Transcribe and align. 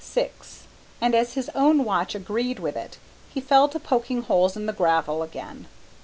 Six, 0.03 0.63
and 0.99 1.13
as 1.13 1.33
his 1.35 1.49
own 1.53 1.85
watch 1.85 2.15
agreed 2.15 2.57
with 2.57 2.75
it, 2.75 2.97
he 3.31 3.39
fell 3.39 3.69
to 3.69 3.79
poking 3.79 4.23
holes 4.23 4.57
in 4.57 4.65
the 4.65 4.73
gravel 4.73 5.21
again. 5.21 5.67